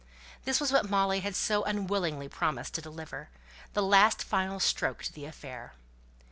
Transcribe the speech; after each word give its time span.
This 0.45 0.59
was 0.59 0.71
what 0.71 0.89
Molly 0.89 1.19
had 1.19 1.35
so 1.35 1.61
unwillingly 1.63 2.27
promised 2.27 2.73
to 2.73 2.81
deliver 2.81 3.29
the 3.73 3.83
last 3.83 4.23
final 4.23 4.59
stroke 4.59 5.03
to 5.03 5.13
the 5.13 5.25
affair. 5.25 5.75